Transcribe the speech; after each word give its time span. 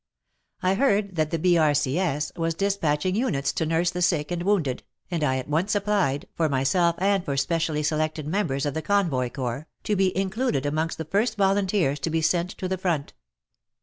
I 0.63 0.73
heard 0.73 1.15
that 1.17 1.29
the 1.29 1.37
B.R.C.S. 1.37 2.31
was 2.35 2.55
dispatching 2.55 3.13
units 3.15 3.53
to 3.53 3.67
nurse 3.67 3.91
the 3.91 4.01
sick 4.01 4.31
and 4.31 4.41
wounded, 4.41 4.81
and 5.11 5.23
I 5.23 5.37
at 5.37 5.47
once 5.47 5.75
applied, 5.75 6.25
for 6.33 6.49
myself 6.49 6.95
and 6.97 7.23
for 7.23 7.37
specially 7.37 7.83
selected 7.83 8.25
members 8.25 8.65
of 8.65 8.73
the 8.73 8.81
Convoy 8.81 9.29
Corps, 9.29 9.67
to 9.83 9.95
be 9.95 10.17
included 10.17 10.65
amongst 10.65 10.97
the 10.97 11.05
first 11.05 11.37
volunteers 11.37 11.99
to 11.99 12.09
be 12.09 12.23
sent 12.23 12.49
to 12.57 12.67
the 12.67 12.79
front. 12.79 13.13